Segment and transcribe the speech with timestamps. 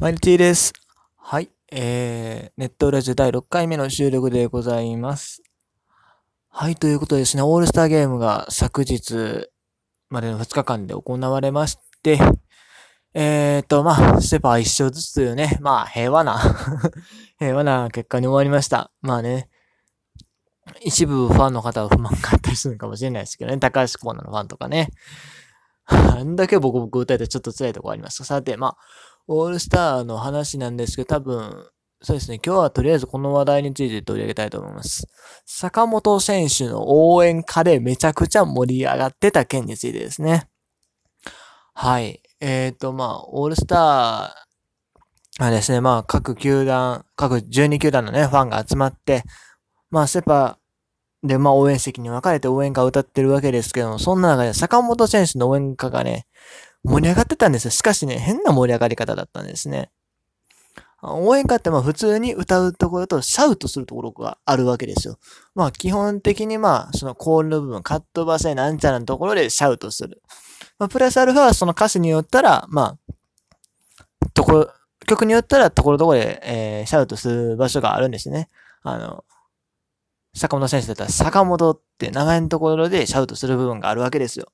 [0.00, 0.72] マイルティです。
[1.16, 1.50] はい。
[1.72, 5.42] えー、ネットラジオ第6回目の収録でございます。
[6.50, 9.48] はい、ということですね、オールスターゲームが昨日
[10.08, 12.20] までの2日間で行われまして、
[13.12, 16.38] えーと、まあ、セパー一勝ずつというね、まあ、平和な
[17.40, 18.92] 平和な結果に終わりました。
[19.00, 19.50] まあね、
[20.80, 24.90] 一部ファンの方は不満があったりするかもしれないですけどね、高橋コーナーのファンとかね。
[25.90, 28.22] あんだけボコボコ歌えてちょっと辛いとこあります。
[28.24, 28.76] さて、まあ、
[29.28, 31.66] オールスターの話なんですけど、多分、
[32.00, 32.40] そうですね。
[32.44, 35.06] 今日はとりあえずこの話題について取り上げたいと思います。
[35.44, 40.48] 坂本選手の応援歌でめちゃくちゃ盛り上がってた件についてですね。
[41.74, 42.22] はい。
[42.40, 49.24] えっ、ー、と、まあ、オールスターはですね、まあ、各球団、各12球団のね、ファンが集まって、
[49.90, 50.58] まあ、セパ
[51.22, 56.26] で、まあ、応援席に分かれて応援歌を歌ってるわけですけども、そんな中で坂本選手の応援歌がね、
[56.84, 57.70] 盛り上がってたんですよ。
[57.70, 59.90] しかしね、変な盛り上がり方だったんですね。
[61.02, 65.18] 応援歌ってまあ普通に歌うところとシャウトするところがあるわけですよ。
[65.54, 70.22] まあ基本的にまあそのコールの部分、カットバセなんちゃらのところでシャウトする。
[70.78, 74.72] まあプラスアルファはその歌詞によったら、まあ、ところ、
[75.06, 78.48] 曲によったらところどころで、えー、シャウトする場所があるんですね。
[78.82, 79.24] あの、
[80.34, 84.46] 坂本選手だったら坂本って名前のところでシャウトする部分があるわけですよ。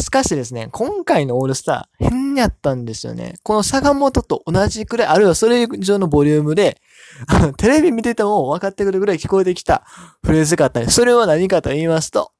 [0.00, 3.34] しかしですね、今回のオールスター、変やったんですよね。
[3.42, 6.80] この坂本と同じくらい、あるいはそれ以上のボリュームで、
[7.26, 9.84] あの、テレビ見てても分かってくるぐらい聞こえてきた
[10.24, 12.32] フレーズがあったり、それは何かと言いますと、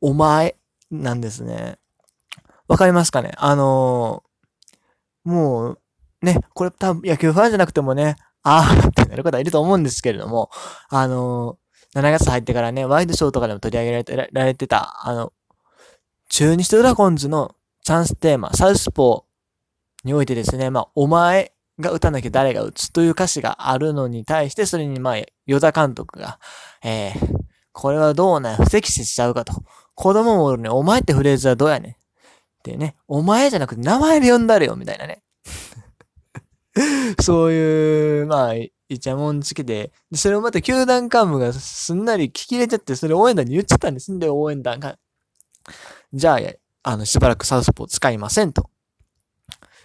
[0.00, 0.56] お前
[0.90, 1.78] なんですね。
[2.68, 3.32] わかりますかね？
[3.36, 5.78] あのー、もう、
[6.22, 10.50] ね、これ多分野球ファンじゃなくてもね、あーってなる方いると思うんですけれども、
[10.88, 15.32] あのー、7月入ってからね、ワイドショーとかでも取り上げられてた、あの、
[16.28, 26.38] 中日ドラゴンズのチャンステーマ、サウスポーにおいてですね、まあ、お前が打たなきゃ誰が打つという歌詞があるのに対して、それにまあ、ヨ田監督が、
[26.82, 27.38] えー、
[27.72, 29.52] これはどうなん不適切しちゃうかと。
[29.94, 31.92] 子供もおるね、お前ってフレーズはどうやねん。
[31.92, 31.96] っ
[32.62, 35.22] てね、お前じゃなくて名前で呼んだれよ、みたいなね。
[37.22, 44.98] そういう、まあ、イチャモンつけて、それをまた球団幹部がすんなり聞き入れちゃって、それ応援団に言っちゃったんですんで、応援団が。
[46.16, 48.70] じゃあ、あの、しばらくサウスポー使いませんと。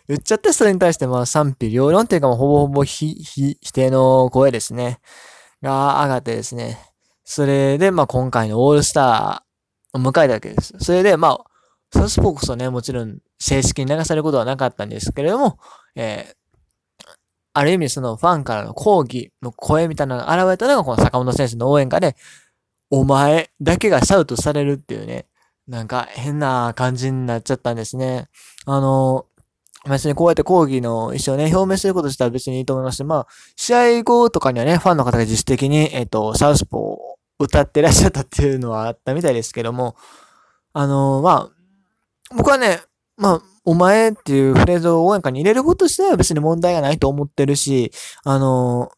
[0.08, 5.00] 言っちゃって、それに対してまあ賛否両論っていうかもうほぼほぼ否定の声ですね。
[5.62, 6.80] が上がってですね。
[7.26, 10.74] それでまあ今回のオールスターを迎えたわけです。
[10.80, 11.40] それでまあ、
[11.94, 15.60] サウスポーこそね、もちろん正式に流されることはなかったんですけれども、
[15.96, 16.36] えー、
[17.54, 22.16] ある意味そのファンからの抗議の声みたいなのが現れたのがこの坂本選手の応援歌で、
[22.90, 25.26] お前だけがシャウトされるっていうね、
[25.72, 28.28] なんか変な感じになっちゃったんですね。
[28.66, 29.26] あの、
[29.90, 39.96] 別にこうやって抗議の意思をね、表明すること自体は別にいいと思いますし、まあ、試合後とかにはね、ファンの方が自主的に、えっ、ー、と、サウスポーを歌ってらっしゃったっていうのはあったみたいですけども、
[40.74, 42.82] あの、まあ、僕はね、
[43.16, 47.94] まあ、お前っていうフレーズを応援歌に入れること自体は別に問題がないと思ってるし、
[48.26, 48.92] あの、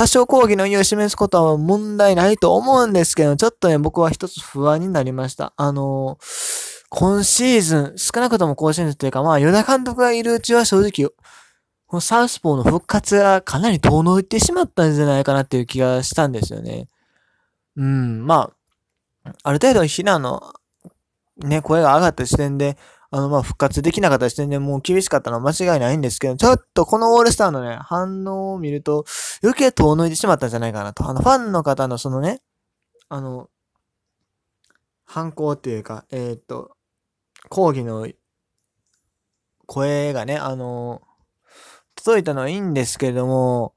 [0.00, 5.52] 多少抗議の意を示すことは問題ないと思うんですけど、ちょっとね、僕は一つ不安になりました。
[5.58, 6.16] あの
[6.88, 11.10] 今シーズン、少なくとも今シーズンというか、まあ、ヨダ監督がいるうちは正直、
[11.86, 16.88] このサウスポーの復活がかなり遠のいてしまったんじゃないかなっていう気がしたんですよね。
[17.76, 18.50] うん、ま
[19.26, 20.54] あ、ある程度、避難の、
[21.44, 22.78] ね、声が上がった時点で、
[23.12, 29.04] あの、ま、復活できなかった時点でもう厳しかったのは間違いないんですけど、ちょっとこのオールスターのね、反応を見ると、
[29.42, 31.08] 余計遠のいてしまったんじゃないかなと。
[31.08, 32.40] あの、ファンの方のそのね、
[33.08, 33.48] あの、
[35.04, 36.76] 反抗っていうか、えー、っと、
[37.48, 38.06] 抗議の
[39.66, 41.02] 声がね、あの、
[41.96, 43.74] 届いたのはいいんですけれども、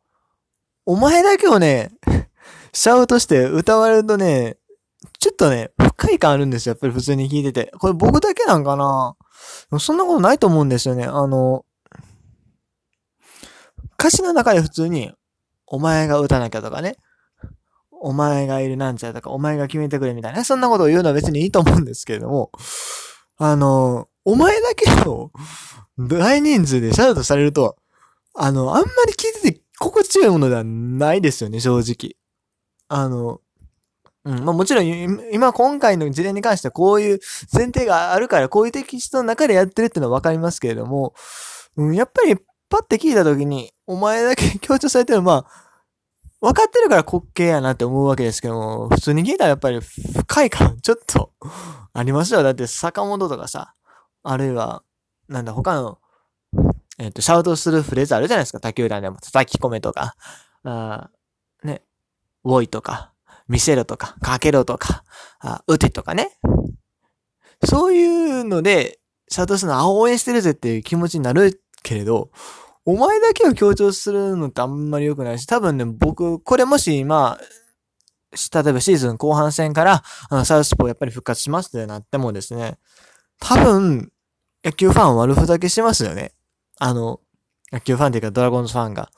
[0.86, 1.92] お前だけをね、
[2.72, 4.58] シャウトして歌われるとね、
[5.20, 6.72] ちょっとね、不快感あるんですよ。
[6.72, 7.72] やっぱり普通に聞いてて。
[7.80, 9.16] これ僕だけなんかな？
[9.80, 11.06] そんなことないと思うんですよね。
[11.06, 11.66] あの、
[14.00, 15.12] 歌詞の中で普通に、
[15.66, 16.98] お前が歌なきゃとかね、
[17.90, 22.52] お前がいるなんちゃらとか、お前が決めてくれみたいな、そんなことを言うのは別にいいと思うんですけれども、
[23.38, 25.32] あの、お前だけの
[25.98, 27.78] 大人数でシャウトされると、
[28.36, 32.18] あの、あんまり聞いてて心地よいものではないですよね、正直。
[32.88, 33.40] あの、
[34.26, 34.46] うん。
[34.46, 34.86] まあもちろん、
[35.32, 37.20] 今今回の事例に関してはこういう
[37.54, 41.14] 前提があるから、こういうテキストの中でやってるってのはわかりますけれども、
[41.78, 42.38] うん、やっぱり
[42.70, 45.64] パッて聞いたときに、お前だけ強調されてるまあ、
[46.42, 51.32] 分かってるから滑稽やなって思うわけですけども、普通に聞いたらやっぱり深い感ちょっと
[51.94, 52.44] ありますよ。
[52.44, 53.74] だって坂本とかさ、
[54.24, 54.84] あるいは、
[55.30, 56.00] なんだ、他の
[57.00, 58.60] えっ、と、シャウトするフレーズあるじゃないですか。
[58.60, 60.16] 他球団でも叩き込めとか、
[60.64, 61.10] あ
[61.64, 61.82] ね、
[62.44, 63.13] ウォイとか、
[63.48, 65.04] 見せろとか、かけろとか、
[65.40, 66.38] あ打てとかね。
[67.66, 69.00] そういうので、
[69.30, 72.30] シャトするの、あ、応援してるぜっていう気持ちになるけれど、
[72.86, 82.78] お前だけを強調するのってあんまり良くないし、多分ね、僕、これもし、まあ、例えばシーズン後半戦から、あの、サウスポーやっぱり復活しますってなってもですね、
[83.40, 84.12] 多分、
[84.64, 86.34] 野球ファン悪ふざけしますよね。
[86.80, 87.20] あの、
[87.72, 89.10] 野球ファンっていうかドラゴンズファンが。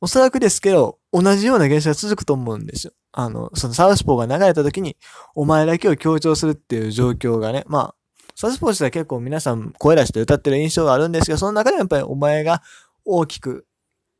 [0.00, 2.92] おそらくですけど、同じような現象が続くと思うんですよ。
[3.18, 4.94] あの、そのサウスポーが流れた時に、
[5.34, 7.94] お前だけを強調するっていう状況がね、まあ、
[8.34, 12.62] サウスポー自体結構皆さん声出して歌ってる印象があるんですけど、その中でやっぱりお前が
[13.06, 13.66] 大きく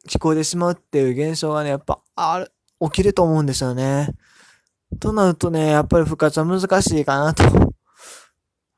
[0.09, 2.51] 聞こえてしまうっていう現象がね、やっぱ、ある、
[2.81, 4.15] 起きると思うんですよね。
[4.99, 7.45] となるとね、やっぱり復活は難しいかなと、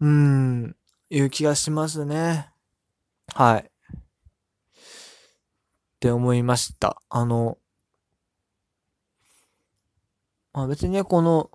[0.01, 0.77] うーん、
[1.11, 2.51] いう気がしますね。
[3.35, 3.61] はい。
[3.61, 4.01] っ
[6.01, 7.01] て思いました。
[7.09, 7.57] あの、
[10.53, 11.51] まあ別にね、この、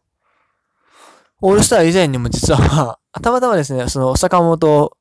[1.42, 4.98] オールスター以前にも実はまあ、 たまたまですね、その、坂本、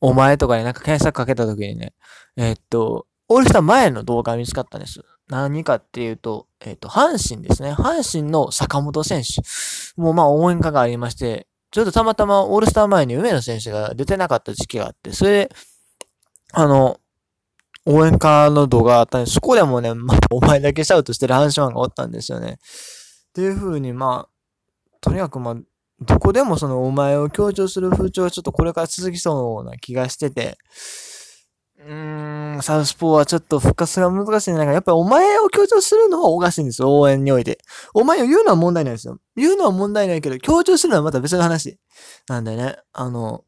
[0.00, 1.94] お前とかになんか検索かけた時にね、
[2.36, 5.00] えー、っと、オールスター前の動画見つかったんです。
[5.28, 7.72] 何かっていうと、えっ、と、阪神ですね。
[7.72, 9.40] 阪神の坂本選手。
[10.00, 15.50] もうまあ応援歌がありまして、ちょっとたまたまオールスター前に梅野選手が出てなかった時期があって、それで、
[16.52, 16.98] あの、
[17.86, 22.58] 応援歌の動画があったんです、そこでもね、まあ、お前だけシャウトしてる阪神ファンがおったんですよね。
[23.32, 25.56] っていう風に、まあ、とにかくまあ、
[26.02, 30.58] どこでもそのお前を強調する風潮はちょっとこれから続きそうな気がしてて、
[31.78, 34.72] うーん、サウスポーはちょっと復活が難しいんじゃないか。
[34.72, 37.58] やっぱりお前を強調するのはおかしいんですよ、応援において。
[37.94, 39.18] お前を言うのは問題ないですよ。
[39.34, 41.78] 言うのは問題ないけど、強調するのはまた別の話。
[42.28, 43.44] なんでね、あの、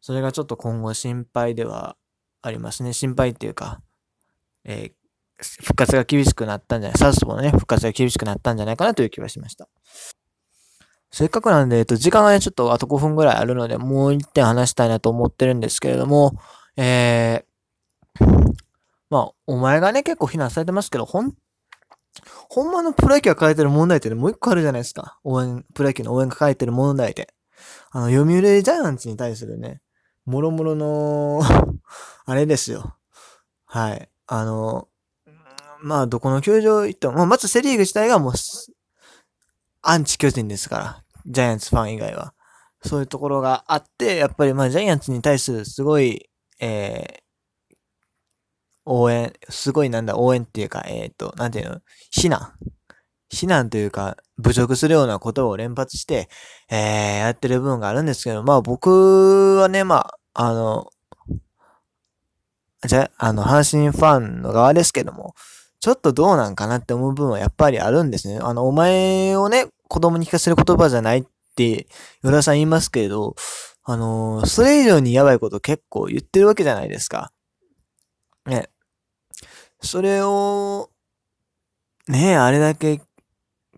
[0.00, 1.96] それがちょっと今後心配では
[2.42, 2.92] ありますね。
[2.92, 3.80] 心配っていうか、
[4.64, 4.92] えー、
[5.38, 9.68] 復活が厳しくなったんじゃない、サウスポーのね、復活が厳しくなったんじゃないかなという気がしました。
[11.10, 16.32] せっかくなんで、えっと、時間がね、ちょっとあと5分ぐらいあるので、もう一点話したいなと思ってるんですけれども、
[16.76, 18.54] えー、
[19.10, 21.34] まあ、お前がね、結構非難されてますけど、ほん、
[22.48, 25.18] ほんまのプロ野球が抱えてる問題ってもう一個あるじゃないですか。
[25.24, 27.32] 応援、プロ野球の応援が抱えてる問題で。
[27.90, 29.80] あの、読売ジャイアンツに対するね、
[30.26, 31.42] もろもろの
[32.26, 32.96] あれですよ。
[33.66, 34.08] はい。
[34.26, 34.88] あの、
[35.84, 38.32] まあ、どこの球場行っても、まずセリーグ自体がもう、
[39.82, 41.04] アンチ巨人ですから。
[41.26, 42.32] ジャイアンツファン以外は。
[42.82, 47.74] そういうところがあって、やっぱりまあジャイアンツに対するすごい、えー、
[48.86, 52.54] 応援、すごいなんだ、応援っていうか、えっ、ー、と、なんていうの、非難。
[53.28, 56.30] 非難というか、侮辱するようなことを連発して、
[56.70, 59.96] えー、やってる部分があるんですけど、まあ僕はね、ま
[60.32, 60.88] あ、あの、
[62.86, 65.34] じゃ、あの、阪神ファンの側ですけども、
[65.84, 68.38] ちょっとどうなんかなって思う部分はやっぱりあるんですね。
[68.40, 71.24] あの、お前をね、子供に聞かせる言葉じゃないっ
[71.56, 71.88] て、
[72.22, 73.36] 与田さん言いますけれど、
[73.82, 77.32] あの、それ以上にやばいこと結構言ってるわけじゃないですか。
[78.46, 78.70] ね。
[79.82, 80.88] それを、
[82.08, 83.02] ねあれだけ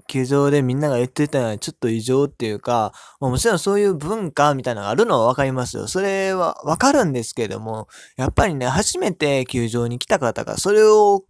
[0.07, 5.89] 球場でみんなが言ってたのはちょっと異常っていうか、ま、もちろんそういう文化みたいなのがあるのはわかりますよ。
[5.89, 11.25] それはわかるんですけれども、やっぱりね、初めて球場に来た方がそれを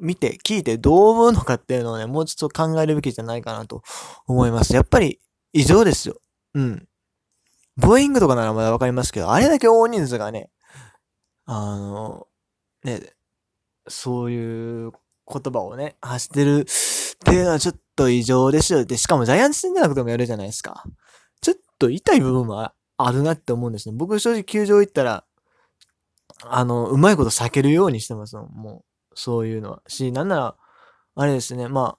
[0.00, 3.82] 見て、聞いてどう思うのかっていうのをね、もうちょっと考えるべきじゃないかなと
[4.26, 4.74] 思います。
[4.74, 5.20] やっぱり
[5.52, 6.16] 異常ですよ。
[6.54, 6.88] うん。
[7.76, 10.50] ボーイングとかならまだわかりますけど、あれだけ大人数がね、
[11.46, 12.26] あの、
[12.84, 13.00] ね、
[13.88, 14.92] そういう
[15.26, 16.64] 言葉をね、発してるっ
[17.24, 18.84] ていうのはちょっと異常ですよ。
[18.84, 20.84] で、しかもジャイアンツ戦じゃなくてもやるじゃないですか。
[21.40, 23.94] ちょっと痛い部分はあるなって思うんですね。
[23.96, 25.24] 僕正直球場行ったら、
[26.42, 28.89] あの、うまいこと避けるようにしてますもう。
[29.14, 29.82] そういうのは。
[29.86, 30.56] し、なんなら、
[31.14, 31.98] あれですね、まあ、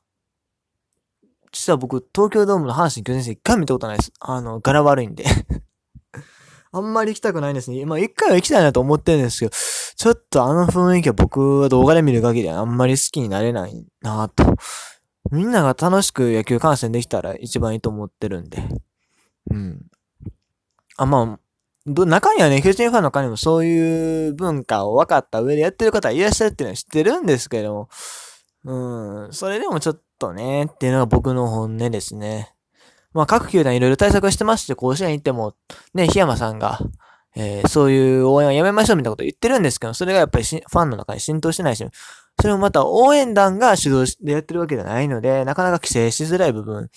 [1.51, 4.13] 実は僕、東京ドームの阪神巨人戦一回見たことないです。
[4.19, 5.25] あの、柄悪いんで
[6.71, 7.85] あんまり行きたくないんですね。
[7.85, 14.55] まあ、一回は行きたいなと思ってるんですけど、ちょっとあの雰囲気は僕は動画で見る限りはあんまり好きになれないなと。
[15.31, 18.63] みんなが楽しく野球観戦できたら一番いいと思ってるんで。
[19.51, 19.81] うん。
[20.97, 21.39] あ、まあ、
[21.87, 27.89] ど中にはね、巨人ファンの中にもそういう文化を分かった上でやってる方いらっしゃるっていうのは知ってるんですけども、
[28.63, 32.53] うん、それでもちょっとね、っていうのが僕の本音ですね。
[33.13, 35.55] まあ各球団いろいろ対策してますし、甲子園行っても、
[35.93, 36.79] ね、檜山さんが、
[37.35, 41.85] えー、そういう応援はやめましょうみたいなこと言ってるんですけど、それがやっぱりファンの中に浸透してないし、
[42.39, 46.89] それもまた応援団が主導でやってるわけじゃないので、なかなか規制しづらい部分っ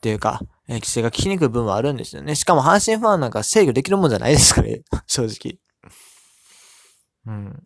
[0.00, 0.40] ていうか、
[0.70, 2.36] えー、規制が効きにくい部分はあるんですよね。
[2.36, 4.82] しかも阪神ファンなんか制御できるもんじゃないですかね。
[5.08, 5.58] 正直。
[7.26, 7.62] うん。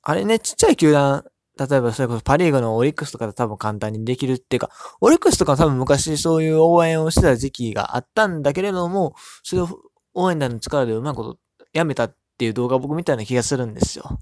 [0.00, 1.24] あれね、ちっちゃい球団、
[1.58, 4.70] 例えばそれこそパリーグのオリックスとかで多分簡単にできるっていうか、
[5.02, 9.68] オリックスとか多分昔そういう応援をしてた時期があったんだけれども、それを
[10.14, 11.38] 応援団の力でうまいこと
[11.74, 14.18] やめたっていう動画僕みたいな気がするんですよ。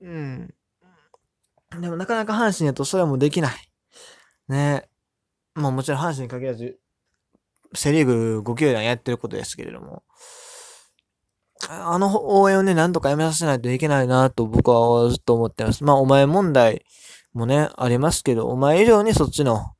[0.00, 0.52] うん。
[1.80, 3.54] でもなかなか阪神やとそれはもうできない。
[4.48, 4.88] ね
[5.54, 6.78] まあもちろん阪神に限らず、
[7.74, 10.02] セリーグ5球団やってることですけれども、
[11.68, 15.84] あの応援をね、なんとかやめさせないといけないなと僕はずっと思ってます。
[15.84, 16.84] まあお前問題
[17.32, 19.72] もね、ありますけど、お前以上にそっちの、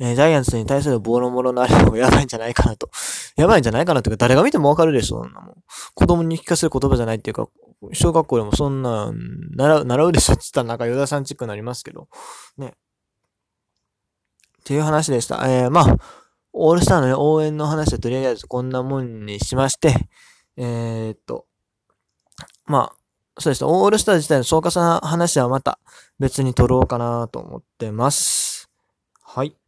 [0.00, 2.90] えー、ジャイアンツに対するボロボロのあれもやばいんじゃないかなと。
[3.36, 5.54] やばいんじゃないかなっていうか、誰が見てもわかるでしょ、そんなもん。
[5.94, 7.48] 子供に聞かせる言葉じゃないっていうか、
[7.92, 9.12] 小学校でもそんな、
[9.56, 12.08] 習う、習うでしょって言ったらなんかヨダさんチックになりますけど、
[12.58, 12.74] ね。
[14.60, 15.42] っていう話でした。
[15.48, 15.96] えー、まあ、
[16.52, 20.08] オールスターのね、応援の話はとりあえずこんなもんにしまして、
[20.56, 21.46] えー、っと、
[22.66, 25.78] まあ、そうですね、オールスター自体の総括な話はまた
[26.18, 28.70] 別に撮ろうかなと思ってます。
[29.22, 29.59] はい。